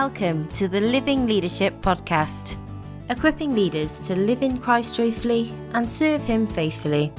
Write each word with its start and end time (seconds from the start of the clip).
Welcome 0.00 0.46
to 0.50 0.68
the 0.68 0.80
Living 0.80 1.26
Leadership 1.26 1.74
Podcast, 1.82 2.54
equipping 3.10 3.52
leaders 3.56 3.98
to 4.06 4.14
live 4.14 4.42
in 4.42 4.58
Christ 4.58 4.94
joyfully 4.94 5.52
and 5.74 5.90
serve 5.90 6.22
Him 6.22 6.46
faithfully. 6.46 7.12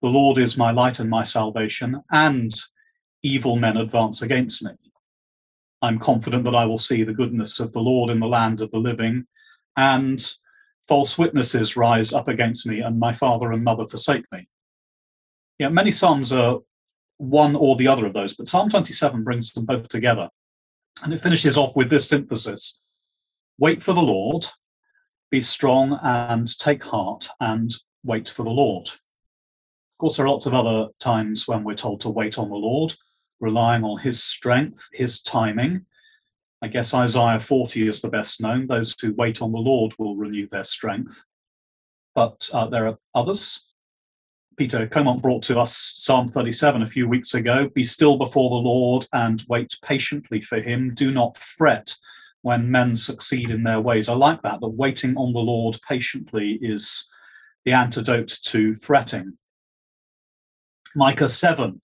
The 0.00 0.08
Lord 0.08 0.38
is 0.38 0.56
my 0.56 0.70
light 0.70 0.98
and 0.98 1.10
my 1.10 1.22
salvation, 1.22 2.02
and 2.10 2.50
evil 3.22 3.56
men 3.56 3.76
advance 3.76 4.22
against 4.22 4.62
me. 4.62 4.72
I'm 5.80 5.98
confident 5.98 6.44
that 6.44 6.54
I 6.54 6.64
will 6.64 6.78
see 6.78 7.04
the 7.04 7.14
goodness 7.14 7.60
of 7.60 7.72
the 7.72 7.80
Lord 7.80 8.10
in 8.10 8.20
the 8.20 8.26
land 8.26 8.60
of 8.60 8.70
the 8.70 8.78
living, 8.78 9.26
and 9.76 10.20
false 10.86 11.16
witnesses 11.16 11.76
rise 11.76 12.12
up 12.12 12.28
against 12.28 12.66
me, 12.66 12.80
and 12.80 12.98
my 12.98 13.12
father 13.12 13.52
and 13.52 13.64
mother 13.64 13.86
forsake 13.86 14.24
me. 14.32 14.48
Yeah, 15.58 15.68
many 15.68 15.90
psalms 15.90 16.32
are 16.32 16.60
one 17.18 17.54
or 17.54 17.76
the 17.76 17.88
other 17.88 18.06
of 18.06 18.12
those, 18.12 18.34
but 18.34 18.48
Psalm 18.48 18.68
27 18.68 19.22
brings 19.22 19.52
them 19.52 19.64
both 19.64 19.88
together. 19.88 20.28
And 21.02 21.12
it 21.12 21.20
finishes 21.20 21.56
off 21.56 21.76
with 21.76 21.88
this 21.90 22.08
synthesis 22.08 22.80
Wait 23.58 23.82
for 23.82 23.92
the 23.92 24.02
Lord, 24.02 24.46
be 25.30 25.40
strong 25.40 25.98
and 26.02 26.46
take 26.58 26.82
heart, 26.82 27.28
and 27.38 27.70
wait 28.02 28.28
for 28.28 28.42
the 28.42 28.50
Lord. 28.50 28.88
Of 28.88 29.98
course, 29.98 30.16
there 30.16 30.26
are 30.26 30.30
lots 30.30 30.46
of 30.46 30.54
other 30.54 30.88
times 30.98 31.46
when 31.46 31.62
we're 31.62 31.74
told 31.74 32.00
to 32.00 32.10
wait 32.10 32.38
on 32.38 32.48
the 32.48 32.56
Lord, 32.56 32.94
relying 33.40 33.84
on 33.84 34.00
his 34.00 34.22
strength, 34.22 34.88
his 34.92 35.22
timing, 35.22 35.86
I 36.62 36.68
guess 36.68 36.94
Isaiah 36.94 37.40
40 37.40 37.88
is 37.88 38.00
the 38.00 38.08
best 38.08 38.40
known. 38.40 38.68
Those 38.68 38.94
who 39.02 39.12
wait 39.14 39.42
on 39.42 39.50
the 39.50 39.58
Lord 39.58 39.92
will 39.98 40.14
renew 40.14 40.46
their 40.46 40.62
strength. 40.62 41.24
But 42.14 42.48
uh, 42.52 42.68
there 42.68 42.86
are 42.86 42.98
others. 43.16 43.66
Peter 44.56 44.86
Comont 44.86 45.20
brought 45.20 45.42
to 45.44 45.58
us 45.58 45.74
Psalm 45.74 46.28
37 46.28 46.82
a 46.82 46.86
few 46.86 47.08
weeks 47.08 47.34
ago 47.34 47.68
Be 47.74 47.82
still 47.82 48.16
before 48.16 48.50
the 48.50 48.68
Lord 48.68 49.06
and 49.12 49.42
wait 49.48 49.76
patiently 49.82 50.40
for 50.40 50.60
him. 50.60 50.94
Do 50.94 51.10
not 51.10 51.36
fret 51.36 51.96
when 52.42 52.70
men 52.70 52.94
succeed 52.94 53.50
in 53.50 53.64
their 53.64 53.80
ways. 53.80 54.08
I 54.08 54.14
like 54.14 54.42
that, 54.42 54.60
that 54.60 54.68
waiting 54.68 55.16
on 55.16 55.32
the 55.32 55.40
Lord 55.40 55.78
patiently 55.88 56.58
is 56.62 57.08
the 57.64 57.72
antidote 57.72 58.38
to 58.44 58.74
fretting. 58.76 59.36
Micah 60.94 61.28
7 61.28 61.80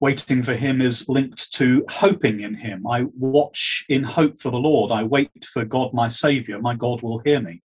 waiting 0.00 0.42
for 0.42 0.54
him 0.54 0.80
is 0.80 1.08
linked 1.08 1.52
to 1.52 1.84
hoping 1.88 2.40
in 2.40 2.54
him. 2.54 2.86
I 2.86 3.04
watch 3.18 3.84
in 3.88 4.02
hope 4.02 4.40
for 4.40 4.50
the 4.50 4.58
Lord. 4.58 4.90
I 4.90 5.02
wait 5.02 5.44
for 5.44 5.64
God, 5.64 5.92
my 5.92 6.08
Savior. 6.08 6.58
My 6.58 6.74
God 6.74 7.02
will 7.02 7.18
hear 7.18 7.40
me. 7.40 7.62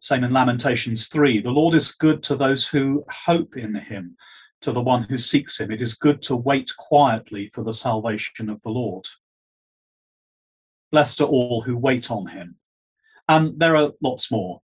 Same 0.00 0.24
in 0.24 0.32
Lamentations 0.32 1.08
3. 1.08 1.40
The 1.40 1.50
Lord 1.50 1.74
is 1.74 1.94
good 1.94 2.22
to 2.24 2.36
those 2.36 2.66
who 2.66 3.04
hope 3.10 3.56
in 3.56 3.74
him, 3.74 4.16
to 4.62 4.72
the 4.72 4.80
one 4.80 5.02
who 5.02 5.18
seeks 5.18 5.60
him. 5.60 5.70
It 5.70 5.82
is 5.82 5.94
good 5.94 6.22
to 6.22 6.36
wait 6.36 6.70
quietly 6.78 7.50
for 7.52 7.62
the 7.62 7.72
salvation 7.72 8.48
of 8.48 8.62
the 8.62 8.70
Lord. 8.70 9.06
Blessed 10.90 11.20
are 11.20 11.24
all 11.24 11.62
who 11.62 11.76
wait 11.76 12.10
on 12.10 12.28
him. 12.28 12.56
And 13.28 13.58
there 13.58 13.76
are 13.76 13.90
lots 14.02 14.30
more. 14.30 14.62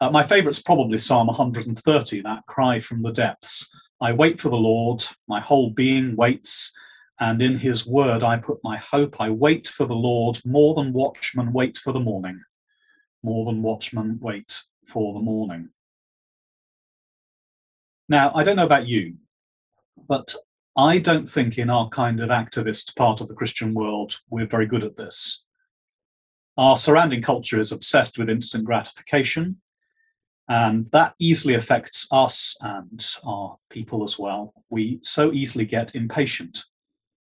Uh, 0.00 0.10
my 0.10 0.22
favourite's 0.22 0.62
probably 0.62 0.96
Psalm 0.96 1.26
130, 1.26 2.22
that 2.22 2.46
cry 2.46 2.78
from 2.78 3.02
the 3.02 3.12
depths. 3.12 3.68
I 4.02 4.12
wait 4.12 4.40
for 4.40 4.48
the 4.48 4.56
Lord, 4.56 5.04
my 5.28 5.40
whole 5.40 5.70
being 5.70 6.16
waits, 6.16 6.72
and 7.20 7.40
in 7.40 7.56
his 7.56 7.86
word 7.86 8.24
I 8.24 8.36
put 8.36 8.58
my 8.64 8.76
hope. 8.76 9.20
I 9.20 9.30
wait 9.30 9.68
for 9.68 9.86
the 9.86 9.94
Lord 9.94 10.40
more 10.44 10.74
than 10.74 10.92
watchmen 10.92 11.52
wait 11.52 11.78
for 11.78 11.92
the 11.92 12.00
morning, 12.00 12.42
more 13.22 13.44
than 13.44 13.62
watchmen 13.62 14.18
wait 14.20 14.60
for 14.84 15.14
the 15.14 15.20
morning. 15.20 15.68
Now, 18.08 18.32
I 18.34 18.42
don't 18.42 18.56
know 18.56 18.66
about 18.66 18.88
you, 18.88 19.18
but 20.08 20.34
I 20.76 20.98
don't 20.98 21.28
think 21.28 21.56
in 21.56 21.70
our 21.70 21.88
kind 21.88 22.20
of 22.20 22.30
activist 22.30 22.96
part 22.96 23.20
of 23.20 23.28
the 23.28 23.34
Christian 23.34 23.72
world 23.72 24.18
we're 24.28 24.46
very 24.46 24.66
good 24.66 24.82
at 24.82 24.96
this. 24.96 25.44
Our 26.56 26.76
surrounding 26.76 27.22
culture 27.22 27.60
is 27.60 27.70
obsessed 27.70 28.18
with 28.18 28.28
instant 28.28 28.64
gratification. 28.64 29.60
And 30.48 30.86
that 30.86 31.14
easily 31.18 31.54
affects 31.54 32.06
us 32.10 32.56
and 32.60 33.04
our 33.24 33.56
people 33.70 34.02
as 34.02 34.18
well. 34.18 34.52
We 34.70 34.98
so 35.02 35.32
easily 35.32 35.64
get 35.64 35.94
impatient. 35.94 36.64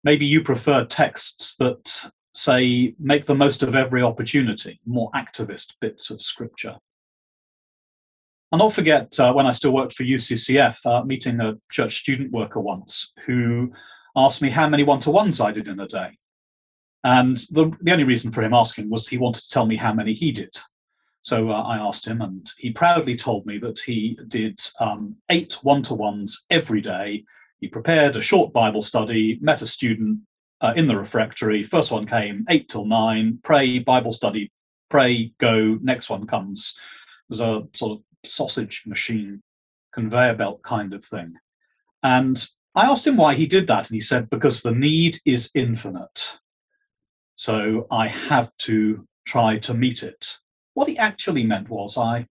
Maybe 0.03 0.25
you 0.25 0.41
prefer 0.41 0.85
texts 0.85 1.55
that 1.57 2.11
say, 2.35 2.93
make 2.99 3.25
the 3.25 3.35
most 3.35 3.63
of 3.63 3.75
every 3.75 4.01
opportunity, 4.01 4.79
more 4.85 5.09
activist 5.11 5.73
bits 5.79 6.09
of 6.09 6.21
scripture. 6.21 6.75
I'll 8.51 8.59
not 8.59 8.73
forget 8.73 9.19
uh, 9.19 9.33
when 9.33 9.47
I 9.47 9.51
still 9.51 9.73
worked 9.73 9.93
for 9.93 10.03
UCCF, 10.03 10.85
uh, 10.85 11.03
meeting 11.03 11.39
a 11.39 11.55
church 11.71 11.97
student 11.97 12.31
worker 12.31 12.59
once 12.59 13.13
who 13.25 13.71
asked 14.15 14.41
me 14.41 14.49
how 14.49 14.69
many 14.69 14.83
one 14.83 14.99
to 15.01 15.11
ones 15.11 15.41
I 15.41 15.51
did 15.51 15.67
in 15.67 15.79
a 15.79 15.87
day. 15.87 16.17
And 17.03 17.37
the, 17.51 17.71
the 17.81 17.91
only 17.91 18.03
reason 18.03 18.31
for 18.31 18.43
him 18.43 18.53
asking 18.53 18.89
was 18.89 19.07
he 19.07 19.17
wanted 19.17 19.43
to 19.43 19.49
tell 19.49 19.65
me 19.65 19.77
how 19.77 19.93
many 19.93 20.13
he 20.13 20.31
did. 20.31 20.55
So 21.25 21.49
uh, 21.49 21.63
I 21.63 21.77
asked 21.79 22.05
him, 22.05 22.21
and 22.21 22.47
he 22.59 22.69
proudly 22.69 23.15
told 23.15 23.47
me 23.47 23.57
that 23.57 23.79
he 23.79 24.15
did 24.27 24.59
um, 24.79 25.15
eight 25.31 25.53
one 25.63 25.81
to 25.81 25.95
ones 25.95 26.45
every 26.51 26.81
day. 26.81 27.25
He 27.59 27.67
prepared 27.67 28.15
a 28.15 28.21
short 28.21 28.53
Bible 28.53 28.83
study, 28.83 29.39
met 29.41 29.63
a 29.63 29.65
student 29.65 30.19
uh, 30.61 30.73
in 30.75 30.87
the 30.87 30.95
refectory. 30.95 31.63
First 31.63 31.91
one 31.91 32.05
came, 32.05 32.45
eight 32.47 32.69
till 32.69 32.85
nine, 32.85 33.39
pray, 33.41 33.79
Bible 33.79 34.11
study, 34.11 34.51
pray, 34.91 35.33
go, 35.39 35.79
next 35.81 36.11
one 36.11 36.27
comes. 36.27 36.75
It 36.77 37.29
was 37.29 37.41
a 37.41 37.63
sort 37.73 37.97
of 37.97 38.05
sausage 38.23 38.83
machine, 38.85 39.41
conveyor 39.95 40.35
belt 40.35 40.61
kind 40.61 40.93
of 40.93 41.03
thing. 41.03 41.33
And 42.03 42.37
I 42.75 42.85
asked 42.85 43.07
him 43.07 43.17
why 43.17 43.33
he 43.33 43.47
did 43.47 43.65
that, 43.65 43.89
and 43.89 43.95
he 43.95 43.99
said, 43.99 44.29
because 44.29 44.61
the 44.61 44.73
need 44.73 45.17
is 45.25 45.49
infinite. 45.55 46.37
So 47.33 47.87
I 47.89 48.09
have 48.09 48.55
to 48.57 49.07
try 49.25 49.57
to 49.57 49.73
meet 49.73 50.03
it. 50.03 50.37
What 50.75 50.89
he 50.89 50.97
actually 50.97 51.43
meant 51.43 51.69
was 51.69 51.97
I, 51.97 52.27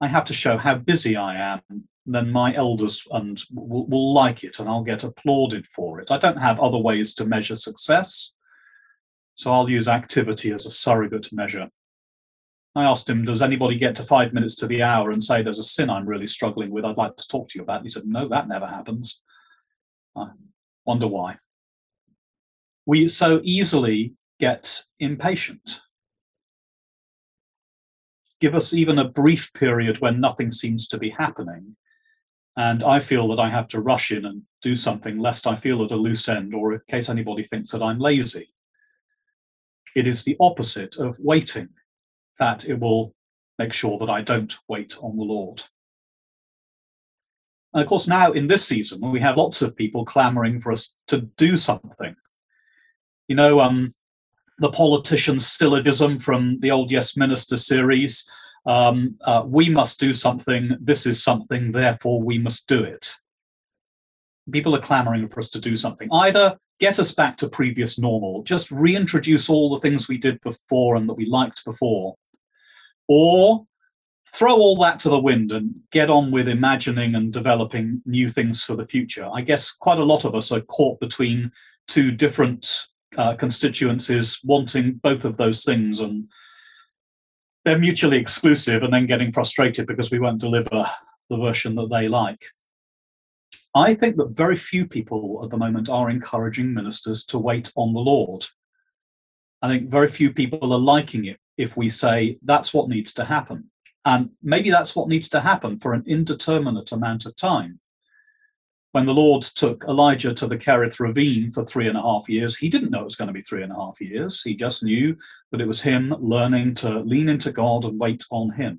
I 0.00 0.08
have 0.08 0.26
to 0.26 0.34
show 0.34 0.58
how 0.58 0.74
busy 0.74 1.16
I 1.16 1.36
am. 1.36 1.62
Then 2.04 2.30
my 2.30 2.54
elders 2.54 3.06
and 3.10 3.40
will, 3.50 3.86
will 3.86 4.12
like 4.12 4.44
it, 4.44 4.58
and 4.58 4.68
I'll 4.68 4.82
get 4.82 5.04
applauded 5.04 5.64
for 5.64 6.00
it. 6.00 6.10
I 6.10 6.18
don't 6.18 6.36
have 6.36 6.60
other 6.60 6.76
ways 6.76 7.14
to 7.14 7.24
measure 7.24 7.56
success, 7.56 8.34
so 9.34 9.52
I'll 9.52 9.70
use 9.70 9.88
activity 9.88 10.52
as 10.52 10.66
a 10.66 10.70
surrogate 10.70 11.32
measure. 11.32 11.70
I 12.74 12.84
asked 12.84 13.08
him, 13.08 13.24
Does 13.24 13.40
anybody 13.40 13.76
get 13.76 13.94
to 13.96 14.02
five 14.02 14.32
minutes 14.32 14.56
to 14.56 14.66
the 14.66 14.82
hour 14.82 15.12
and 15.12 15.22
say 15.22 15.40
there's 15.40 15.60
a 15.60 15.64
sin 15.64 15.88
I'm 15.88 16.06
really 16.06 16.26
struggling 16.26 16.70
with? 16.70 16.84
I'd 16.84 16.96
like 16.96 17.16
to 17.16 17.28
talk 17.28 17.48
to 17.50 17.58
you 17.58 17.62
about? 17.62 17.84
He 17.84 17.88
said, 17.88 18.04
No, 18.04 18.28
that 18.28 18.48
never 18.48 18.66
happens. 18.66 19.22
I 20.16 20.30
wonder 20.84 21.06
why. 21.06 21.38
We 22.84 23.06
so 23.06 23.40
easily 23.44 24.14
get 24.40 24.82
impatient. 24.98 25.80
Give 28.44 28.54
us 28.54 28.74
even 28.74 28.98
a 28.98 29.08
brief 29.08 29.54
period 29.54 30.02
when 30.02 30.20
nothing 30.20 30.50
seems 30.50 30.86
to 30.88 30.98
be 30.98 31.08
happening, 31.08 31.76
and 32.58 32.82
I 32.82 33.00
feel 33.00 33.26
that 33.28 33.40
I 33.40 33.48
have 33.48 33.68
to 33.68 33.80
rush 33.80 34.10
in 34.10 34.26
and 34.26 34.42
do 34.60 34.74
something 34.74 35.18
lest 35.18 35.46
I 35.46 35.56
feel 35.56 35.82
at 35.82 35.92
a 35.92 35.96
loose 35.96 36.28
end 36.28 36.54
or 36.54 36.74
in 36.74 36.80
case 36.86 37.08
anybody 37.08 37.42
thinks 37.42 37.70
that 37.70 37.82
I'm 37.82 37.98
lazy. 37.98 38.50
It 39.96 40.06
is 40.06 40.24
the 40.24 40.36
opposite 40.40 40.98
of 40.98 41.18
waiting, 41.20 41.70
that 42.38 42.68
it 42.68 42.78
will 42.78 43.14
make 43.58 43.72
sure 43.72 43.96
that 43.96 44.10
I 44.10 44.20
don't 44.20 44.54
wait 44.68 44.94
on 45.00 45.16
the 45.16 45.24
Lord. 45.24 45.62
And 47.72 47.82
of 47.82 47.88
course, 47.88 48.06
now 48.06 48.32
in 48.32 48.46
this 48.46 48.68
season, 48.68 49.00
we 49.10 49.20
have 49.20 49.38
lots 49.38 49.62
of 49.62 49.74
people 49.74 50.04
clamoring 50.04 50.60
for 50.60 50.70
us 50.70 50.94
to 51.06 51.22
do 51.38 51.56
something. 51.56 52.14
You 53.26 53.36
know, 53.36 53.60
um, 53.60 53.94
the 54.58 54.70
politician's 54.70 55.46
syllogism 55.46 56.18
from 56.18 56.58
the 56.60 56.70
old 56.70 56.92
Yes 56.92 57.16
Minister 57.16 57.56
series 57.56 58.28
um, 58.66 59.16
uh, 59.22 59.42
we 59.46 59.68
must 59.68 60.00
do 60.00 60.14
something, 60.14 60.76
this 60.80 61.06
is 61.06 61.22
something, 61.22 61.70
therefore 61.70 62.22
we 62.22 62.38
must 62.38 62.66
do 62.66 62.82
it. 62.82 63.14
People 64.50 64.74
are 64.74 64.80
clamoring 64.80 65.26
for 65.28 65.40
us 65.40 65.50
to 65.50 65.60
do 65.60 65.76
something. 65.76 66.08
Either 66.12 66.56
get 66.80 66.98
us 66.98 67.12
back 67.12 67.36
to 67.38 67.48
previous 67.48 67.98
normal, 67.98 68.42
just 68.42 68.70
reintroduce 68.70 69.48
all 69.48 69.72
the 69.72 69.80
things 69.80 70.08
we 70.08 70.18
did 70.18 70.40
before 70.40 70.96
and 70.96 71.08
that 71.08 71.14
we 71.14 71.26
liked 71.26 71.64
before, 71.64 72.16
or 73.08 73.66
throw 74.28 74.54
all 74.54 74.76
that 74.76 74.98
to 74.98 75.08
the 75.08 75.18
wind 75.18 75.52
and 75.52 75.74
get 75.92 76.10
on 76.10 76.30
with 76.30 76.48
imagining 76.48 77.14
and 77.14 77.32
developing 77.32 78.02
new 78.06 78.28
things 78.28 78.64
for 78.64 78.74
the 78.74 78.86
future. 78.86 79.28
I 79.32 79.42
guess 79.42 79.70
quite 79.70 79.98
a 79.98 80.04
lot 80.04 80.24
of 80.24 80.34
us 80.34 80.50
are 80.50 80.62
caught 80.62 81.00
between 81.00 81.52
two 81.86 82.10
different 82.10 82.86
uh, 83.16 83.36
constituencies 83.36 84.40
wanting 84.44 84.94
both 84.94 85.24
of 85.24 85.36
those 85.36 85.64
things 85.64 86.00
and 86.00 86.28
they're 87.64 87.78
mutually 87.78 88.18
exclusive 88.18 88.82
and 88.82 88.92
then 88.92 89.06
getting 89.06 89.32
frustrated 89.32 89.86
because 89.86 90.10
we 90.10 90.18
won't 90.18 90.40
deliver 90.40 90.86
the 91.30 91.36
version 91.36 91.74
that 91.76 91.90
they 91.90 92.08
like. 92.08 92.44
I 93.74 93.94
think 93.94 94.16
that 94.16 94.36
very 94.36 94.56
few 94.56 94.86
people 94.86 95.40
at 95.42 95.50
the 95.50 95.56
moment 95.56 95.88
are 95.88 96.10
encouraging 96.10 96.72
ministers 96.72 97.24
to 97.26 97.38
wait 97.38 97.72
on 97.74 97.92
the 97.92 98.00
Lord. 98.00 98.44
I 99.62 99.68
think 99.68 99.90
very 99.90 100.08
few 100.08 100.32
people 100.32 100.72
are 100.72 100.78
liking 100.78 101.24
it 101.24 101.38
if 101.56 101.76
we 101.76 101.88
say 101.88 102.38
that's 102.42 102.74
what 102.74 102.88
needs 102.88 103.14
to 103.14 103.24
happen. 103.24 103.70
And 104.04 104.30
maybe 104.42 104.70
that's 104.70 104.94
what 104.94 105.08
needs 105.08 105.28
to 105.30 105.40
happen 105.40 105.78
for 105.78 105.94
an 105.94 106.04
indeterminate 106.06 106.92
amount 106.92 107.24
of 107.24 107.34
time 107.36 107.80
when 108.94 109.06
the 109.06 109.12
Lord 109.12 109.42
took 109.42 109.82
Elijah 109.88 110.32
to 110.32 110.46
the 110.46 110.56
Kerith 110.56 111.00
ravine 111.00 111.50
for 111.50 111.64
three 111.64 111.88
and 111.88 111.98
a 111.98 112.00
half 112.00 112.28
years, 112.28 112.56
he 112.56 112.68
didn't 112.68 112.92
know 112.92 113.00
it 113.00 113.04
was 113.04 113.16
going 113.16 113.26
to 113.26 113.34
be 113.34 113.42
three 113.42 113.64
and 113.64 113.72
a 113.72 113.74
half 113.74 114.00
years. 114.00 114.40
He 114.40 114.54
just 114.54 114.84
knew 114.84 115.16
that 115.50 115.60
it 115.60 115.66
was 115.66 115.82
him 115.82 116.14
learning 116.20 116.74
to 116.74 117.00
lean 117.00 117.28
into 117.28 117.50
God 117.50 117.84
and 117.84 117.98
wait 117.98 118.22
on 118.30 118.52
him. 118.52 118.78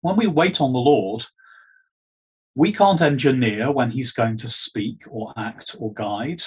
When 0.00 0.16
we 0.16 0.26
wait 0.26 0.60
on 0.60 0.72
the 0.72 0.80
Lord, 0.80 1.22
we 2.56 2.72
can't 2.72 3.00
engineer 3.00 3.70
when 3.70 3.92
he's 3.92 4.10
going 4.10 4.38
to 4.38 4.48
speak 4.48 5.04
or 5.08 5.32
act 5.36 5.76
or 5.78 5.94
guide. 5.94 6.42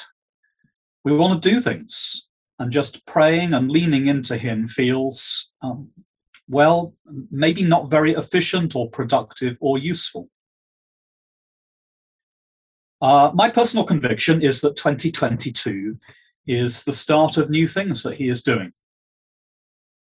We 1.05 1.15
want 1.15 1.41
to 1.41 1.49
do 1.49 1.61
things, 1.61 2.27
and 2.59 2.73
just 2.73 3.05
praying 3.05 3.53
and 3.53 3.71
leaning 3.71 4.07
into 4.07 4.35
him 4.35 4.67
feels, 4.67 5.49
um, 5.61 5.91
well, 6.49 6.93
maybe 7.31 7.63
not 7.63 7.89
very 7.89 8.15
efficient 8.15 8.75
or 8.75 8.89
productive 8.89 9.57
or 9.61 9.77
useful. 9.77 10.27
Uh, 13.01 13.31
my 13.33 13.49
personal 13.49 13.85
conviction 13.85 14.41
is 14.41 14.59
that 14.61 14.75
2022 14.75 15.97
is 16.47 16.83
the 16.83 16.91
start 16.91 17.37
of 17.37 17.49
new 17.49 17.67
things 17.67 18.03
that 18.03 18.15
he 18.15 18.27
is 18.27 18.43
doing. 18.43 18.73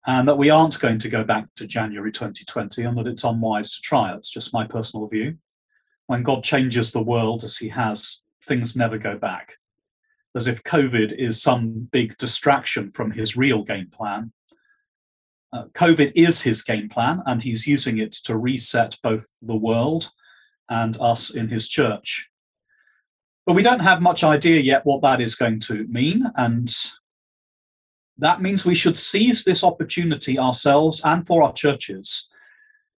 And 0.08 0.28
that 0.28 0.38
we 0.38 0.50
aren't 0.50 0.80
going 0.80 0.98
to 1.00 1.10
go 1.10 1.24
back 1.24 1.46
to 1.58 1.68
January 1.68 2.12
2020 2.12 2.84
and 2.84 2.98
that 2.98 3.08
it's 3.08 3.24
unwise 3.24 3.76
to 3.76 3.82
try. 3.82 4.16
It's 4.16 4.32
just 4.32 4.54
my 4.54 4.66
personal 4.66 5.08
view. 5.08 5.38
When 6.08 6.24
God 6.24 6.44
changes 6.44 6.92
the 6.92 7.04
world 7.04 7.44
as 7.44 7.58
he 7.58 7.70
has, 7.70 8.24
things 8.48 8.76
never 8.76 8.98
go 8.98 9.16
back. 9.16 9.58
As 10.34 10.48
if 10.48 10.64
COVID 10.64 11.14
is 11.14 11.42
some 11.42 11.88
big 11.92 12.18
distraction 12.18 12.90
from 12.90 13.12
his 13.12 13.38
real 13.38 13.62
game 13.62 13.90
plan. 13.94 14.32
Uh, 15.54 15.66
COVID 15.74 16.14
is 16.16 16.42
his 16.42 16.64
game 16.64 16.90
plan, 16.90 17.22
and 17.26 17.42
he's 17.42 17.68
using 17.68 18.00
it 18.00 18.14
to 18.14 18.38
reset 18.38 18.98
both 19.04 19.28
the 19.42 19.56
world 19.56 20.10
and 20.70 20.98
us 21.00 21.30
in 21.30 21.50
his 21.50 21.68
church. 21.68 22.31
But 23.52 23.58
we 23.58 23.64
don't 23.64 23.82
have 23.82 24.02
much 24.02 24.24
idea 24.24 24.62
yet 24.62 24.86
what 24.86 25.02
that 25.02 25.20
is 25.20 25.36
going 25.36 25.60
to 25.68 25.86
mean. 25.88 26.24
And 26.38 26.74
that 28.18 28.42
means 28.42 28.66
we 28.66 28.76
should 28.76 28.98
seize 28.98 29.44
this 29.44 29.62
opportunity 29.62 30.40
ourselves 30.40 31.02
and 31.04 31.28
for 31.28 31.44
our 31.44 31.52
churches 31.52 32.30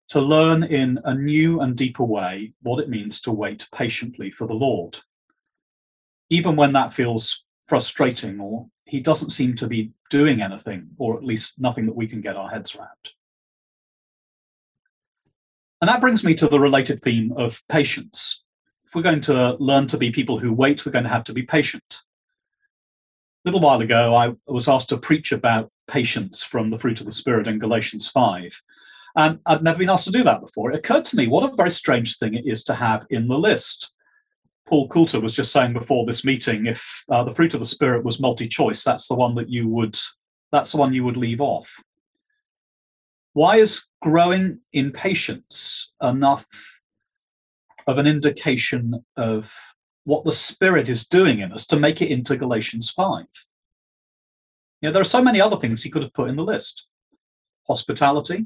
to 0.09 0.21
learn 0.21 0.61
in 0.61 0.99
a 1.05 1.15
new 1.15 1.61
and 1.61 1.75
deeper 1.75 2.03
way 2.03 2.53
what 2.61 2.79
it 2.79 2.87
means 2.87 3.19
to 3.21 3.31
wait 3.31 3.67
patiently 3.73 4.29
for 4.29 4.45
the 4.45 4.53
Lord. 4.53 4.95
Even 6.29 6.55
when 6.55 6.71
that 6.73 6.93
feels 6.93 7.45
frustrating 7.63 8.39
or 8.39 8.67
he 8.85 8.99
doesn't 8.99 9.31
seem 9.31 9.55
to 9.55 9.65
be 9.65 9.91
doing 10.11 10.43
anything, 10.43 10.89
or 10.99 11.17
at 11.17 11.23
least 11.23 11.59
nothing 11.59 11.87
that 11.87 11.95
we 11.95 12.07
can 12.07 12.21
get 12.21 12.35
our 12.37 12.51
heads 12.51 12.75
around. 12.75 13.09
And 15.81 15.89
that 15.89 15.99
brings 15.99 16.23
me 16.23 16.35
to 16.35 16.47
the 16.47 16.59
related 16.59 16.99
theme 16.99 17.33
of 17.37 17.63
patience 17.69 18.42
we're 18.95 19.01
going 19.01 19.21
to 19.21 19.55
learn 19.59 19.87
to 19.87 19.97
be 19.97 20.11
people 20.11 20.39
who 20.39 20.53
wait, 20.53 20.85
we're 20.85 20.91
going 20.91 21.03
to 21.03 21.09
have 21.09 21.23
to 21.25 21.33
be 21.33 21.43
patient. 21.43 22.01
A 23.45 23.49
little 23.49 23.61
while 23.61 23.81
ago, 23.81 24.15
I 24.15 24.33
was 24.47 24.69
asked 24.69 24.89
to 24.89 24.97
preach 24.97 25.31
about 25.31 25.71
patience 25.87 26.43
from 26.43 26.69
the 26.69 26.77
fruit 26.77 26.99
of 26.99 27.05
the 27.05 27.11
Spirit 27.11 27.47
in 27.47 27.59
Galatians 27.59 28.09
5. 28.09 28.61
And 29.15 29.39
I'd 29.45 29.63
never 29.63 29.79
been 29.79 29.89
asked 29.89 30.05
to 30.05 30.11
do 30.11 30.23
that 30.23 30.41
before. 30.41 30.71
It 30.71 30.77
occurred 30.77 31.05
to 31.05 31.15
me 31.15 31.27
what 31.27 31.51
a 31.51 31.55
very 31.55 31.69
strange 31.69 32.17
thing 32.17 32.33
it 32.33 32.45
is 32.45 32.63
to 32.65 32.73
have 32.73 33.05
in 33.09 33.27
the 33.27 33.37
list. 33.37 33.93
Paul 34.65 34.87
Coulter 34.87 35.19
was 35.19 35.35
just 35.35 35.51
saying 35.51 35.73
before 35.73 36.05
this 36.05 36.23
meeting, 36.23 36.65
if 36.65 37.03
uh, 37.09 37.23
the 37.23 37.33
fruit 37.33 37.53
of 37.53 37.59
the 37.59 37.65
Spirit 37.65 38.03
was 38.03 38.19
multi-choice, 38.19 38.83
that's 38.83 39.07
the 39.07 39.15
one 39.15 39.35
that 39.35 39.49
you 39.49 39.67
would 39.67 39.97
that's 40.51 40.71
the 40.71 40.77
one 40.77 40.93
you 40.93 41.03
would 41.03 41.17
leave 41.17 41.41
off. 41.41 41.83
Why 43.33 43.57
is 43.57 43.85
growing 44.01 44.59
in 44.71 44.91
patience 44.91 45.91
enough 46.01 46.81
of 47.87 47.97
an 47.97 48.07
indication 48.07 49.03
of 49.17 49.53
what 50.05 50.25
the 50.25 50.31
Spirit 50.31 50.89
is 50.89 51.07
doing 51.07 51.39
in 51.39 51.51
us 51.51 51.65
to 51.67 51.79
make 51.79 52.01
it 52.01 52.11
into 52.11 52.37
Galatians 52.37 52.89
5. 52.89 53.25
You 54.81 54.89
know, 54.89 54.91
there 54.93 55.01
are 55.01 55.05
so 55.05 55.21
many 55.21 55.39
other 55.39 55.57
things 55.57 55.81
he 55.81 55.89
could 55.89 56.01
have 56.01 56.13
put 56.13 56.29
in 56.29 56.35
the 56.35 56.43
list 56.43 56.87
hospitality, 57.67 58.45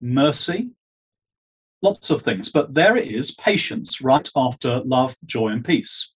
mercy, 0.00 0.70
lots 1.82 2.10
of 2.10 2.22
things. 2.22 2.50
But 2.50 2.74
there 2.74 2.96
it 2.96 3.08
is 3.08 3.34
patience 3.34 4.00
right 4.00 4.28
after 4.34 4.80
love, 4.80 5.14
joy, 5.26 5.48
and 5.48 5.64
peace. 5.64 6.12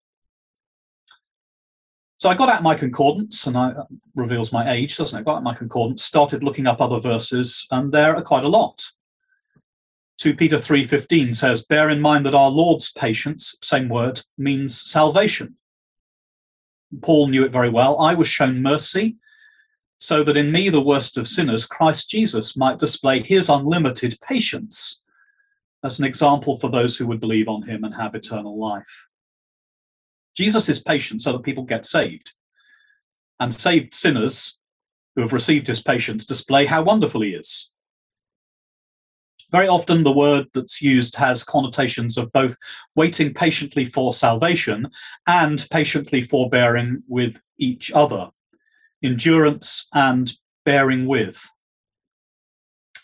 So 2.17 2.29
I 2.29 2.35
got 2.35 2.51
out 2.51 2.63
my 2.63 2.75
concordance, 2.75 3.47
and 3.47 3.57
I 3.57 3.71
uh, 3.71 3.85
reveals 4.15 4.53
my 4.53 4.71
age, 4.71 4.97
doesn't 4.97 5.19
it? 5.19 5.21
I 5.21 5.25
got 5.25 5.37
out 5.37 5.43
my 5.43 5.55
concordance, 5.55 6.05
started 6.05 6.45
looking 6.45 6.67
up 6.67 6.81
other 6.81 7.01
verses, 7.01 7.67
and 7.71 7.91
there 7.91 8.15
are 8.15 8.23
quite 8.23 8.45
a 8.45 8.49
lot. 8.49 8.83
2 10.21 10.37
Peter 10.37 10.59
3:15 10.59 11.33
says, 11.33 11.65
"Bear 11.65 11.89
in 11.89 11.99
mind 11.99 12.27
that 12.27 12.35
our 12.35 12.51
Lord's 12.51 12.93
patience, 12.93 13.57
same 13.63 13.89
word, 13.89 14.21
means 14.37 14.79
salvation." 14.79 15.57
Paul 17.01 17.29
knew 17.29 17.43
it 17.43 17.53
very 17.53 17.71
well. 17.71 17.99
I 17.99 18.13
was 18.13 18.29
shown 18.29 18.61
mercy 18.61 19.17
so 19.97 20.23
that 20.23 20.37
in 20.37 20.53
me, 20.53 20.69
the 20.69 20.81
worst 20.81 21.17
of 21.17 21.27
sinners, 21.27 21.65
Christ 21.65 22.11
Jesus 22.11 22.55
might 22.55 22.79
display 22.79 23.23
his 23.23 23.49
unlimited 23.49 24.19
patience 24.21 25.01
as 25.83 25.99
an 25.99 26.05
example 26.05 26.55
for 26.55 26.69
those 26.69 26.99
who 26.99 27.07
would 27.07 27.21
believe 27.21 27.49
on 27.49 27.63
him 27.63 27.83
and 27.83 27.95
have 27.95 28.15
eternal 28.15 28.59
life. 28.59 29.09
Jesus 30.37 30.69
is 30.69 30.83
patient 30.83 31.23
so 31.23 31.33
that 31.33 31.45
people 31.45 31.65
get 31.65 31.87
saved. 31.87 32.35
And 33.39 33.55
saved 33.55 33.95
sinners 33.95 34.59
who 35.15 35.23
have 35.23 35.33
received 35.33 35.67
his 35.67 35.83
patience 35.83 36.27
display 36.27 36.67
how 36.67 36.83
wonderful 36.83 37.23
he 37.23 37.31
is 37.31 37.71
very 39.51 39.69
often 39.69 40.03
the 40.03 40.13
word 40.13 40.47
that's 40.55 40.81
used 40.81 41.17
has 41.17 41.45
connotations 41.45 42.17
of 42.17 42.33
both 42.33 42.57
waiting 42.95 43.35
patiently 43.35 43.85
for 43.85 44.13
salvation 44.13 44.89
and 45.27 45.67
patiently 45.71 46.21
forbearing 46.21 47.03
with 47.09 47.41
each 47.59 47.91
other, 47.93 48.29
endurance 49.03 49.89
and 49.93 50.33
bearing 50.65 51.07
with. 51.07 51.45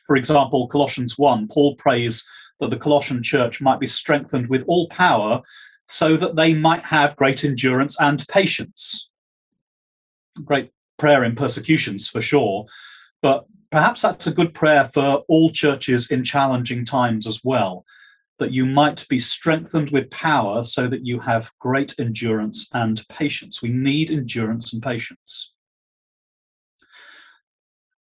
For 0.05 0.17
example, 0.17 0.69
Colossians 0.69 1.19
1, 1.19 1.49
Paul 1.49 1.75
prays 1.76 2.26
that 2.61 2.71
the 2.71 2.79
Colossian 2.79 3.23
church 3.23 3.61
might 3.61 3.81
be 3.81 3.87
strengthened 3.87 4.47
with 4.49 4.65
all 4.69 4.88
power 4.88 5.43
so 5.88 6.17
that 6.17 6.37
they 6.37 6.55
might 6.55 6.85
have 6.85 7.17
great 7.17 7.45
endurance 7.45 8.00
and 8.00 8.25
patience. 8.29 9.09
Great 10.45 10.71
prayer 10.99 11.25
in 11.25 11.35
persecutions 11.35 12.09
for 12.09 12.23
sure, 12.23 12.67
but 13.21 13.47
perhaps 13.76 14.00
that's 14.00 14.26
a 14.26 14.33
good 14.33 14.54
prayer 14.54 14.88
for 14.95 15.23
all 15.28 15.50
churches 15.50 16.11
in 16.11 16.25
challenging 16.25 16.83
times 16.83 17.26
as 17.26 17.42
well. 17.45 17.85
that 18.38 18.52
you 18.52 18.64
might 18.66 19.06
be 19.09 19.18
strengthened 19.18 19.90
with 19.90 20.11
power 20.11 20.62
so 20.62 20.87
that 20.87 21.04
you 21.06 21.18
have 21.21 21.50
great 21.59 21.95
endurance 21.99 22.68
and 22.75 23.02
patience. 23.09 23.62
We 23.62 23.71
need 23.71 24.11
endurance 24.11 24.75
and 24.75 24.83
patience. 24.83 25.52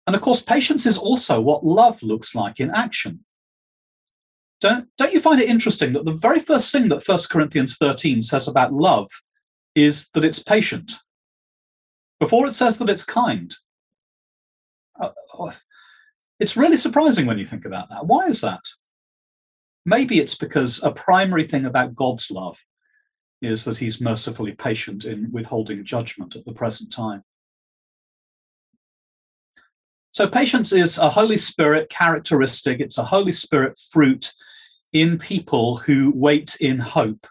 And 0.05 0.15
of 0.15 0.21
course, 0.21 0.41
patience 0.41 0.85
is 0.85 0.97
also 0.97 1.39
what 1.39 1.65
love 1.65 2.03
looks 2.03 2.35
like 2.35 2.59
in 2.59 2.69
action. 2.71 3.23
Don't, 4.59 4.87
don't 4.97 5.13
you 5.13 5.21
find 5.21 5.39
it 5.39 5.49
interesting 5.49 5.93
that 5.93 6.03
the 6.03 6.19
very 6.27 6.39
first 6.39 6.69
thing 6.69 6.89
that 6.89 7.07
1 7.07 7.17
Corinthians 7.29 7.77
13 7.77 8.21
says 8.21 8.47
about 8.49 8.73
love 8.73 9.09
is 9.73 10.09
that 10.13 10.25
it's 10.25 10.43
patient? 10.43 10.93
Before 12.19 12.45
it 12.45 12.53
says 12.53 12.77
that 12.77 12.89
it's 12.89 13.05
kind. 13.05 13.55
Uh, 14.99 15.09
oh, 15.37 15.51
it's 16.39 16.57
really 16.57 16.77
surprising 16.77 17.25
when 17.25 17.37
you 17.37 17.45
think 17.45 17.65
about 17.65 17.89
that. 17.89 18.05
Why 18.05 18.27
is 18.27 18.41
that? 18.41 18.61
Maybe 19.85 20.19
it's 20.19 20.35
because 20.35 20.83
a 20.83 20.91
primary 20.91 21.43
thing 21.43 21.65
about 21.65 21.95
God's 21.95 22.31
love 22.31 22.57
is 23.41 23.65
that 23.65 23.77
he's 23.77 24.01
mercifully 24.01 24.53
patient 24.53 25.05
in 25.05 25.31
withholding 25.31 25.83
judgment 25.85 26.35
at 26.35 26.45
the 26.45 26.53
present 26.53 26.91
time. 26.91 27.23
So, 30.11 30.27
patience 30.27 30.71
is 30.71 30.97
a 30.97 31.09
Holy 31.09 31.37
Spirit 31.37 31.89
characteristic, 31.89 32.79
it's 32.79 32.97
a 32.97 33.03
Holy 33.03 33.33
Spirit 33.33 33.77
fruit 33.91 34.31
in 34.93 35.17
people 35.17 35.75
who 35.77 36.11
wait 36.15 36.55
in 36.61 36.79
hope. 36.79 37.27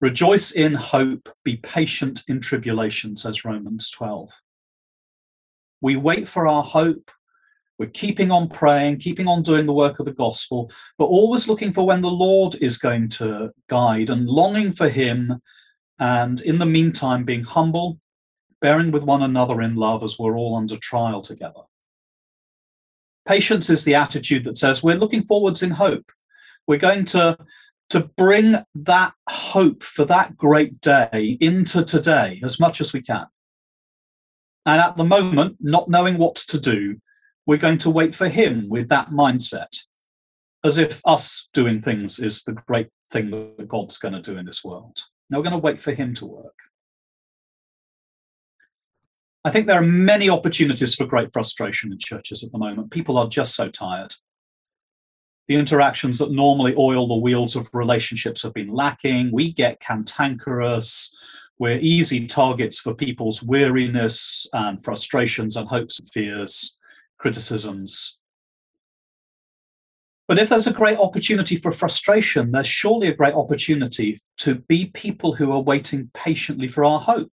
Rejoice 0.00 0.52
in 0.52 0.74
hope, 0.74 1.28
be 1.44 1.56
patient 1.56 2.22
in 2.28 2.40
tribulation, 2.40 3.16
says 3.16 3.44
Romans 3.44 3.90
12. 3.90 4.30
We 5.80 5.96
wait 5.96 6.28
for 6.28 6.46
our 6.46 6.62
hope. 6.62 7.10
We're 7.78 7.90
keeping 7.90 8.30
on 8.30 8.48
praying, 8.48 8.98
keeping 8.98 9.28
on 9.28 9.42
doing 9.42 9.66
the 9.66 9.72
work 9.72 10.00
of 10.00 10.06
the 10.06 10.12
gospel, 10.12 10.70
but 10.98 11.04
always 11.04 11.46
looking 11.46 11.72
for 11.72 11.86
when 11.86 12.00
the 12.00 12.10
Lord 12.10 12.56
is 12.60 12.76
going 12.76 13.08
to 13.10 13.52
guide 13.68 14.10
and 14.10 14.28
longing 14.28 14.72
for 14.72 14.88
Him. 14.88 15.40
And 16.00 16.40
in 16.40 16.58
the 16.58 16.66
meantime, 16.66 17.24
being 17.24 17.44
humble, 17.44 18.00
bearing 18.60 18.90
with 18.90 19.04
one 19.04 19.22
another 19.22 19.62
in 19.62 19.76
love 19.76 20.02
as 20.02 20.18
we're 20.18 20.36
all 20.36 20.56
under 20.56 20.76
trial 20.76 21.22
together. 21.22 21.60
Patience 23.26 23.70
is 23.70 23.84
the 23.84 23.94
attitude 23.94 24.44
that 24.44 24.58
says 24.58 24.82
we're 24.82 24.96
looking 24.96 25.22
forwards 25.22 25.62
in 25.62 25.70
hope. 25.70 26.10
We're 26.66 26.78
going 26.78 27.04
to, 27.06 27.36
to 27.90 28.00
bring 28.16 28.56
that 28.74 29.12
hope 29.28 29.82
for 29.82 30.04
that 30.06 30.36
great 30.36 30.80
day 30.80 31.36
into 31.40 31.84
today 31.84 32.40
as 32.42 32.58
much 32.58 32.80
as 32.80 32.92
we 32.92 33.02
can. 33.02 33.26
And 34.68 34.82
at 34.82 34.98
the 34.98 35.04
moment, 35.04 35.56
not 35.60 35.88
knowing 35.88 36.18
what 36.18 36.34
to 36.36 36.60
do, 36.60 37.00
we're 37.46 37.56
going 37.56 37.78
to 37.78 37.90
wait 37.90 38.14
for 38.14 38.28
him 38.28 38.68
with 38.68 38.90
that 38.90 39.08
mindset, 39.08 39.74
as 40.62 40.76
if 40.76 41.00
us 41.06 41.48
doing 41.54 41.80
things 41.80 42.18
is 42.18 42.44
the 42.44 42.52
great 42.52 42.88
thing 43.10 43.30
that 43.30 43.66
God's 43.66 43.96
going 43.96 44.12
to 44.12 44.20
do 44.20 44.36
in 44.36 44.44
this 44.44 44.62
world. 44.62 44.98
Now 45.30 45.38
we're 45.38 45.44
going 45.44 45.52
to 45.52 45.58
wait 45.58 45.80
for 45.80 45.94
him 45.94 46.12
to 46.16 46.26
work. 46.26 46.54
I 49.42 49.50
think 49.50 49.66
there 49.66 49.80
are 49.80 49.86
many 49.86 50.28
opportunities 50.28 50.94
for 50.94 51.06
great 51.06 51.32
frustration 51.32 51.90
in 51.90 51.98
churches 51.98 52.44
at 52.44 52.52
the 52.52 52.58
moment. 52.58 52.90
People 52.90 53.16
are 53.16 53.26
just 53.26 53.56
so 53.56 53.70
tired. 53.70 54.12
The 55.46 55.56
interactions 55.56 56.18
that 56.18 56.30
normally 56.30 56.74
oil 56.76 57.08
the 57.08 57.16
wheels 57.16 57.56
of 57.56 57.70
relationships 57.72 58.42
have 58.42 58.52
been 58.52 58.74
lacking. 58.74 59.30
We 59.32 59.50
get 59.50 59.80
cantankerous. 59.80 61.16
We're 61.58 61.78
easy 61.80 62.26
targets 62.26 62.80
for 62.80 62.94
people's 62.94 63.42
weariness 63.42 64.48
and 64.52 64.82
frustrations 64.82 65.56
and 65.56 65.68
hopes 65.68 65.98
and 65.98 66.08
fears, 66.08 66.78
criticisms. 67.18 68.18
But 70.28 70.38
if 70.38 70.50
there's 70.50 70.66
a 70.66 70.72
great 70.72 70.98
opportunity 70.98 71.56
for 71.56 71.72
frustration, 71.72 72.52
there's 72.52 72.66
surely 72.66 73.08
a 73.08 73.14
great 73.14 73.34
opportunity 73.34 74.18
to 74.38 74.56
be 74.56 74.86
people 74.86 75.34
who 75.34 75.50
are 75.52 75.62
waiting 75.62 76.10
patiently 76.14 76.68
for 76.68 76.84
our 76.84 77.00
hope 77.00 77.32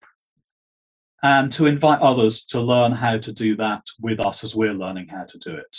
and 1.22 1.51
to 1.51 1.65
invite 1.65 2.00
others 2.01 2.44
to 2.46 2.62
learn 2.62 2.94
how 2.94 3.17
to 3.17 3.34
do 3.34 3.55
that 3.58 3.84
with 4.00 4.20
us 4.20 4.44
as 4.44 4.55
we're 4.55 4.74
learning 4.74 5.08
how 5.08 5.25
to 5.25 5.38
do 5.39 5.55
it. 5.55 5.77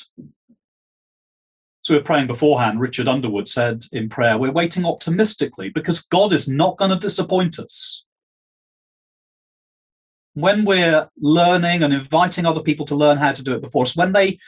So 1.83 1.95
we're 1.95 2.03
praying 2.03 2.27
beforehand. 2.27 2.81
Richard 2.81 3.09
Underwood 3.09 3.49
said 3.49 3.85
in 3.93 4.09
prayer, 4.09 4.37
We're 4.37 4.53
waiting 4.53 4.85
optimistically 4.85 5.71
because 5.71 6.03
God 6.03 6.33
is 6.33 6.49
not 6.49 6.77
going 6.77 6.91
to 6.91 6.97
disappoint 6.97 7.59
us. 7.59 8.06
When 10.37 10.65
we're 10.65 11.09
learning 11.19 11.83
and 11.83 11.93
inviting 11.93 12.47
other 12.47 12.63
people 12.63 12.87
to 12.87 12.95
learn 12.95 13.17
how 13.17 13.33
to 13.33 13.43
do 13.43 13.55
it 13.55 13.63
before 13.63 13.83
us, 13.83 13.97
when 13.97 14.13
they 14.13 14.39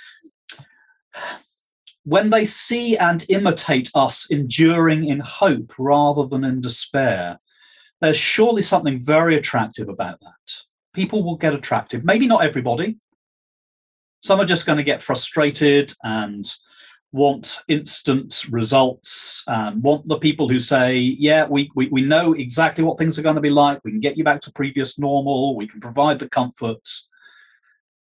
when 2.04 2.30
they 2.30 2.44
see 2.44 2.96
and 2.96 3.24
imitate 3.28 3.90
us 3.94 4.30
enduring 4.30 5.06
in 5.06 5.20
hope 5.20 5.72
rather 5.78 6.26
than 6.26 6.44
in 6.44 6.60
despair, 6.60 7.38
there's 8.00 8.16
surely 8.16 8.62
something 8.62 8.98
very 9.00 9.36
attractive 9.36 9.88
about 9.88 10.20
that 10.20 10.64
people 10.98 11.22
will 11.22 11.36
get 11.36 11.54
attracted. 11.54 12.04
Maybe 12.04 12.26
not 12.26 12.44
everybody. 12.44 12.96
Some 14.20 14.40
are 14.40 14.44
just 14.44 14.66
going 14.66 14.78
to 14.78 14.82
get 14.82 15.00
frustrated 15.00 15.92
and 16.02 16.44
want 17.12 17.58
instant 17.68 18.44
results 18.50 19.44
and 19.46 19.82
want 19.82 20.06
the 20.08 20.18
people 20.18 20.48
who 20.48 20.60
say, 20.60 20.96
yeah, 20.96 21.46
we, 21.46 21.70
we, 21.74 21.88
we 21.88 22.02
know 22.02 22.34
exactly 22.34 22.84
what 22.84 22.98
things 22.98 23.18
are 23.18 23.22
going 23.22 23.34
to 23.34 23.40
be 23.40 23.50
like. 23.50 23.80
We 23.84 23.90
can 23.90 24.00
get 24.00 24.18
you 24.18 24.24
back 24.24 24.40
to 24.42 24.52
previous 24.52 24.98
normal. 24.98 25.56
We 25.56 25.66
can 25.66 25.80
provide 25.80 26.18
the 26.18 26.28
comfort. 26.28 26.86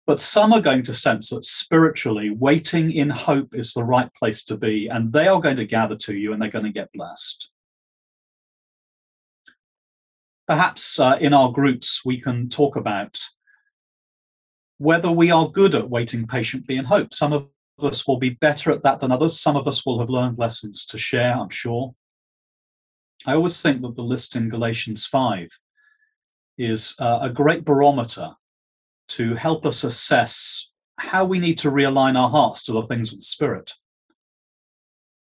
But 0.07 0.21
some 0.21 0.53
are 0.53 0.63
going 0.63 0.83
to 0.85 0.95
sense 0.95 1.31
that 1.31 1.45
spiritually, 1.45 2.31
waiting 2.31 2.93
in 2.93 3.11
hope 3.11 3.55
is 3.55 3.75
the 3.75 3.85
right 3.85 4.13
place 4.15 4.45
to 4.45 4.57
be. 4.57 4.89
And 4.89 5.13
they 5.13 5.29
are 5.29 5.41
going 5.41 5.57
to 5.57 5.67
gather 5.67 5.97
to 5.97 6.15
you 6.15 6.33
and 6.33 6.41
they're 6.41 6.51
going 6.51 6.65
to 6.65 6.73
get 6.73 6.93
blessed 6.95 7.51
perhaps 10.47 11.01
uh, 11.01 11.17
in 11.21 11.35
our 11.35 11.53
groups 11.53 12.05
we 12.05 12.21
can 12.21 12.49
talk 12.49 12.77
about 12.77 13.19
whether 14.79 15.11
we 15.11 15.31
are 15.31 15.51
good 15.51 15.75
at 15.75 15.91
waiting 15.91 16.27
patiently 16.27 16.77
in 16.77 16.85
hope. 16.85 17.13
Some 17.13 17.33
of 17.33 17.49
us 17.85 18.07
will 18.07 18.19
be 18.19 18.31
better 18.31 18.71
at 18.71 18.83
that 18.83 19.01
than 19.01 19.13
others. 19.13 19.41
Some 19.41 19.57
of 19.57 19.67
us 19.67 19.85
will 19.85 19.99
have 20.01 20.11
learned 20.11 20.39
lessons 20.39 20.87
to 20.87 20.99
share, 20.99 21.35
I'm 21.35 21.51
sure. 21.51 21.95
I 23.27 23.35
always 23.35 23.61
think 23.61 23.83
that 23.83 23.97
the 23.97 24.03
list 24.03 24.37
in 24.37 24.49
Galatians 24.49 25.07
5 25.07 25.49
is 26.59 26.95
uh, 26.99 27.19
a 27.23 27.31
great 27.31 27.65
barometer 27.65 28.31
to 29.09 29.35
help 29.35 29.67
us 29.67 29.85
assess 29.85 30.71
how 30.99 31.25
we 31.25 31.39
need 31.39 31.59
to 31.59 31.71
realign 31.71 32.19
our 32.19 32.31
hearts 32.31 32.63
to 32.65 32.73
the 32.73 32.83
things 32.83 33.13
of 33.13 33.19
the 33.19 33.25
Spirit. 33.25 33.73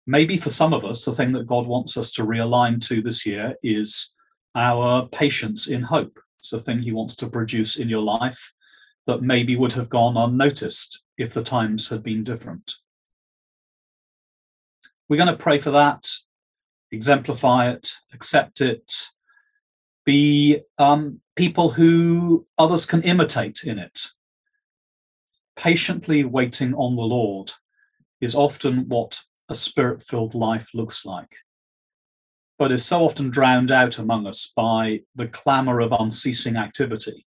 Maybe 0.07 0.37
for 0.37 0.51
some 0.51 0.73
of 0.73 0.85
us, 0.85 1.05
the 1.05 1.13
thing 1.13 1.33
that 1.33 1.47
God 1.47 1.67
wants 1.67 1.97
us 1.97 2.11
to 2.13 2.25
realign 2.25 2.85
to 2.89 3.03
this 3.03 3.27
year 3.27 3.55
is 3.63 4.13
our 4.55 5.07
patience 5.09 5.69
in 5.69 5.83
hope. 5.83 6.19
It's 6.39 6.53
a 6.53 6.59
thing 6.59 6.81
he 6.81 6.93
wants 6.93 7.17
to 7.17 7.29
produce 7.29 7.77
in 7.77 7.89
your 7.89 8.01
life 8.01 8.53
that 9.07 9.23
maybe 9.23 9.57
would 9.57 9.73
have 9.75 9.89
gone 9.89 10.17
unnoticed 10.17 11.03
if 11.21 11.35
the 11.35 11.43
times 11.43 11.89
had 11.89 12.03
been 12.03 12.25
different. 12.25 12.75
We're 15.09 15.17
going 15.17 15.29
to 15.29 15.37
pray 15.37 15.59
for 15.59 15.71
that, 15.73 16.09
exemplify 16.93 17.71
it, 17.71 17.93
accept 18.13 18.61
it, 18.61 18.93
be 20.05 20.61
um, 20.79 21.21
people 21.37 21.71
who 21.71 22.47
others 22.59 22.87
can 22.87 23.03
imitate 23.03 23.65
in 23.65 23.79
it. 23.79 24.07
Patiently 25.57 26.25
waiting 26.25 26.75
on 26.75 26.97
the 26.97 27.03
Lord 27.03 27.51
is 28.21 28.35
often 28.35 28.89
what 28.89 29.21
a 29.49 29.55
spirit 29.55 30.03
filled 30.03 30.35
life 30.35 30.75
looks 30.75 31.05
like 31.05 31.37
but 32.61 32.71
is 32.71 32.85
so 32.85 33.03
often 33.03 33.31
drowned 33.31 33.73
out 33.73 33.99
among 33.99 34.27
us 34.27 34.53
by 34.55 35.01
the 35.15 35.27
clamour 35.27 35.81
of 35.81 35.95
unceasing 35.99 36.57
activity 36.59 37.25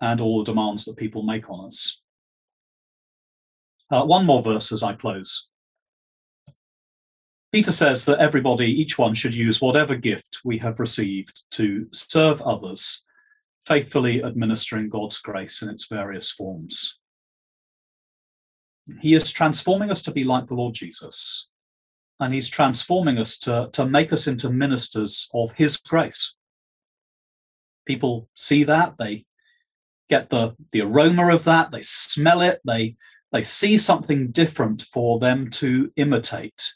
and 0.00 0.22
all 0.22 0.38
the 0.38 0.50
demands 0.50 0.86
that 0.86 0.96
people 0.96 1.22
make 1.22 1.50
on 1.50 1.66
us. 1.66 2.00
Uh, 3.90 4.04
one 4.04 4.24
more 4.24 4.42
verse 4.42 4.72
as 4.72 4.82
I 4.82 4.94
close. 4.94 5.48
Peter 7.52 7.72
says 7.72 8.06
that 8.06 8.18
everybody, 8.18 8.66
each 8.66 8.98
one, 8.98 9.14
should 9.14 9.34
use 9.34 9.60
whatever 9.60 9.94
gift 9.94 10.40
we 10.42 10.56
have 10.58 10.80
received 10.80 11.42
to 11.50 11.86
serve 11.92 12.40
others, 12.40 13.04
faithfully 13.66 14.24
administering 14.24 14.88
God's 14.88 15.18
grace 15.18 15.60
in 15.60 15.68
its 15.68 15.86
various 15.86 16.30
forms. 16.30 16.98
He 19.00 19.12
is 19.12 19.30
transforming 19.30 19.90
us 19.90 20.00
to 20.02 20.12
be 20.12 20.24
like 20.24 20.46
the 20.46 20.54
Lord 20.54 20.74
Jesus, 20.74 21.50
and 22.18 22.32
he's 22.32 22.48
transforming 22.48 23.18
us 23.18 23.36
to, 23.40 23.68
to 23.74 23.84
make 23.84 24.14
us 24.14 24.26
into 24.26 24.48
ministers 24.48 25.28
of 25.34 25.52
his 25.52 25.76
grace. 25.76 26.34
People 27.84 28.30
see 28.34 28.64
that, 28.64 28.96
they 28.98 29.26
get 30.08 30.30
the, 30.30 30.56
the 30.70 30.80
aroma 30.80 31.34
of 31.34 31.44
that, 31.44 31.70
they 31.70 31.82
smell 31.82 32.40
it, 32.40 32.60
they, 32.64 32.96
they 33.32 33.42
see 33.42 33.78
something 33.78 34.30
different 34.30 34.82
for 34.82 35.18
them 35.18 35.48
to 35.50 35.90
imitate 35.96 36.72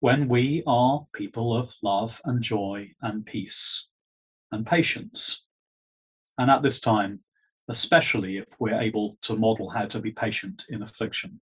when 0.00 0.28
we 0.28 0.62
are 0.66 1.04
people 1.12 1.56
of 1.56 1.74
love 1.82 2.20
and 2.24 2.40
joy 2.40 2.88
and 3.02 3.26
peace 3.26 3.88
and 4.52 4.64
patience. 4.64 5.44
And 6.38 6.50
at 6.50 6.62
this 6.62 6.78
time, 6.78 7.20
especially 7.68 8.38
if 8.38 8.46
we're 8.60 8.80
able 8.80 9.18
to 9.22 9.36
model 9.36 9.68
how 9.68 9.86
to 9.86 9.98
be 9.98 10.12
patient 10.12 10.64
in 10.70 10.82
affliction. 10.82 11.40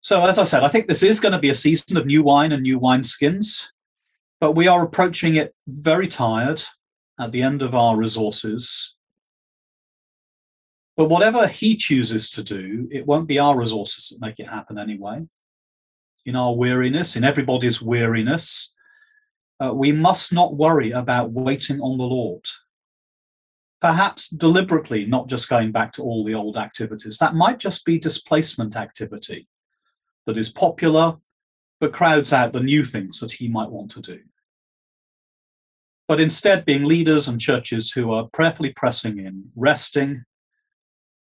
So, 0.00 0.24
as 0.24 0.38
I 0.38 0.44
said, 0.44 0.64
I 0.64 0.68
think 0.68 0.86
this 0.86 1.02
is 1.02 1.20
going 1.20 1.32
to 1.32 1.38
be 1.38 1.50
a 1.50 1.54
season 1.54 1.96
of 1.96 2.06
new 2.06 2.22
wine 2.22 2.52
and 2.52 2.62
new 2.62 2.78
wine 2.78 3.02
skins, 3.02 3.72
but 4.40 4.52
we 4.52 4.66
are 4.66 4.82
approaching 4.82 5.36
it 5.36 5.54
very 5.68 6.08
tired 6.08 6.62
at 7.18 7.32
the 7.32 7.42
end 7.42 7.62
of 7.62 7.74
our 7.74 7.96
resources. 7.96 8.96
But 10.96 11.08
whatever 11.08 11.46
he 11.46 11.76
chooses 11.76 12.28
to 12.30 12.42
do, 12.42 12.88
it 12.90 13.06
won't 13.06 13.28
be 13.28 13.38
our 13.38 13.56
resources 13.56 14.08
that 14.08 14.24
make 14.24 14.38
it 14.38 14.48
happen 14.48 14.78
anyway. 14.78 15.26
In 16.26 16.36
our 16.36 16.54
weariness, 16.54 17.16
in 17.16 17.24
everybody's 17.24 17.80
weariness, 17.80 18.74
uh, 19.64 19.72
we 19.72 19.92
must 19.92 20.32
not 20.32 20.56
worry 20.56 20.90
about 20.90 21.32
waiting 21.32 21.80
on 21.80 21.96
the 21.96 22.04
Lord. 22.04 22.44
Perhaps 23.80 24.28
deliberately 24.28 25.06
not 25.06 25.28
just 25.28 25.48
going 25.48 25.72
back 25.72 25.92
to 25.92 26.02
all 26.02 26.22
the 26.22 26.34
old 26.34 26.58
activities. 26.58 27.16
That 27.18 27.34
might 27.34 27.58
just 27.58 27.84
be 27.86 27.98
displacement 27.98 28.76
activity 28.76 29.48
that 30.26 30.36
is 30.36 30.50
popular 30.50 31.16
but 31.80 31.94
crowds 31.94 32.32
out 32.32 32.52
the 32.52 32.60
new 32.60 32.84
things 32.84 33.20
that 33.20 33.32
he 33.32 33.48
might 33.48 33.70
want 33.70 33.90
to 33.92 34.00
do. 34.00 34.20
But 36.06 36.20
instead, 36.20 36.64
being 36.64 36.84
leaders 36.84 37.28
and 37.28 37.40
churches 37.40 37.90
who 37.90 38.12
are 38.12 38.28
prayerfully 38.32 38.72
pressing 38.76 39.18
in, 39.18 39.44
resting, 39.56 40.24